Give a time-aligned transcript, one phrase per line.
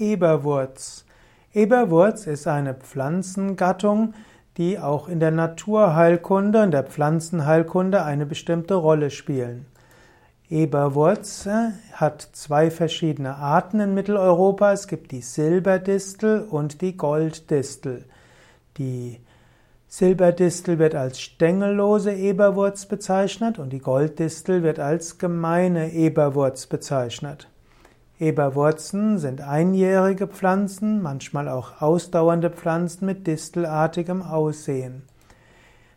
[0.00, 1.04] Eberwurz.
[1.52, 4.14] Eberwurz ist eine Pflanzengattung,
[4.56, 9.66] die auch in der Naturheilkunde und der Pflanzenheilkunde eine bestimmte Rolle spielen.
[10.48, 14.72] Eberwurz äh, hat zwei verschiedene Arten in Mitteleuropa.
[14.72, 18.06] Es gibt die Silberdistel und die Golddistel.
[18.78, 19.20] Die
[19.86, 27.49] Silberdistel wird als stängellose Eberwurz bezeichnet und die Golddistel wird als gemeine Eberwurz bezeichnet.
[28.20, 35.02] Eberwurzen sind einjährige Pflanzen, manchmal auch ausdauernde Pflanzen mit distelartigem Aussehen.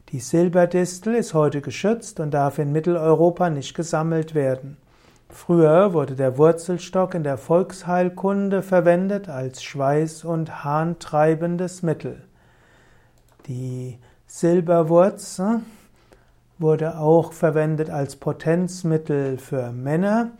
[0.10, 4.78] Die Silberdistel ist heute geschützt und darf in Mitteleuropa nicht gesammelt werden.
[5.28, 12.24] Früher wurde der Wurzelstock in der Volksheilkunde verwendet als Schweiß- und Harntreibendes Mittel.
[13.48, 13.98] Die
[14.28, 15.42] Silberwurz
[16.58, 20.32] wurde auch verwendet als Potenzmittel für Männer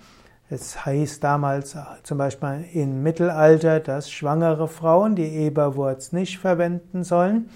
[0.54, 7.50] es heißt damals zum Beispiel im Mittelalter, dass schwangere Frauen die Eberwurz nicht verwenden sollen.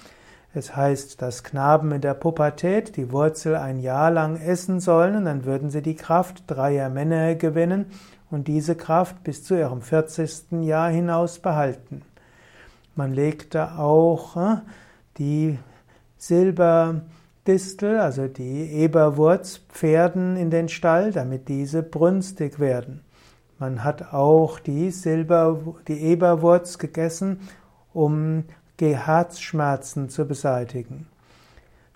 [0.55, 5.25] Es heißt, dass Knaben in der Pubertät die Wurzel ein Jahr lang essen sollen und
[5.25, 7.85] dann würden sie die Kraft dreier Männer gewinnen
[8.31, 10.63] und diese Kraft bis zu ihrem 40.
[10.63, 12.01] Jahr hinaus behalten.
[12.95, 14.55] Man legte auch äh,
[15.19, 15.59] die
[16.17, 17.01] Silber
[17.47, 23.01] Distel, also die Eberwurz, Pferden in den Stall, damit diese brünstig werden.
[23.57, 27.39] Man hat auch die Silber, die Eberwurz gegessen,
[27.93, 28.43] um
[28.79, 31.07] Herzschmerzen zu beseitigen.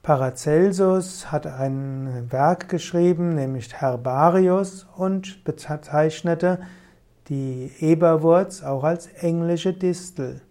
[0.01, 6.59] Paracelsus hat ein Werk geschrieben, nämlich Herbarius, und bezeichnete
[7.29, 10.41] die Eberwurz auch als englische Distel.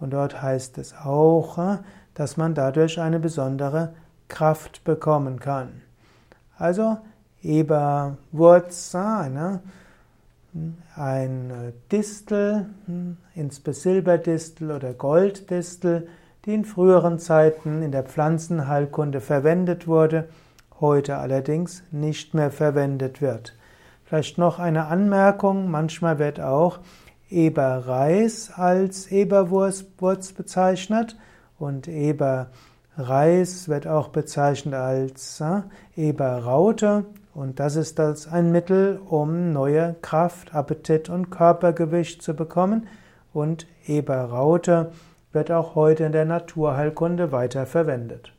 [0.00, 1.80] Und dort heißt es auch,
[2.14, 3.92] dass man dadurch eine besondere
[4.28, 5.82] Kraft bekommen kann.
[6.56, 6.98] Also
[7.42, 9.60] Eberwurz, eine,
[10.96, 12.66] ein Distel,
[13.34, 16.08] insbesondere Silberdistel oder Golddistel,
[16.44, 20.28] die in früheren Zeiten in der Pflanzenheilkunde verwendet wurde,
[20.80, 23.54] heute allerdings nicht mehr verwendet wird.
[24.04, 26.78] Vielleicht noch eine Anmerkung, manchmal wird auch
[27.30, 29.82] Eberreis als Eberwurz
[30.32, 31.16] bezeichnet
[31.58, 32.48] und Eber
[32.98, 35.62] Reis wird auch bezeichnet als äh,
[35.96, 42.88] Eberraute und das ist als ein Mittel, um neue Kraft, Appetit und Körpergewicht zu bekommen.
[43.32, 44.90] Und Eberraute
[45.32, 48.32] wird auch heute in der Naturheilkunde weiter verwendet.